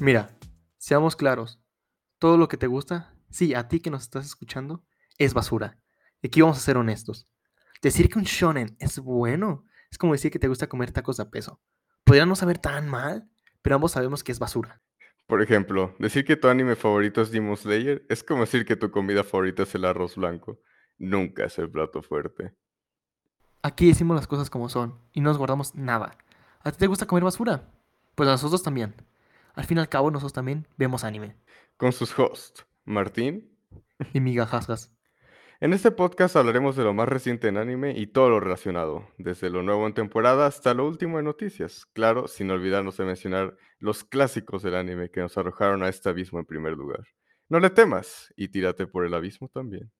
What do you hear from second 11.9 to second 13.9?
Podría no saber tan mal, pero